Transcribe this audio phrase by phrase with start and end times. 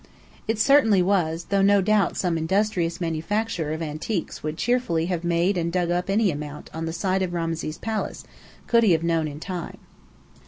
[0.47, 5.59] It certainly was: though no doubt some industrious manufacturer of antiques would cheerfully have made
[5.59, 8.23] and dug up any amount on the site of Rameses' palace,
[8.65, 9.77] could he have known in time.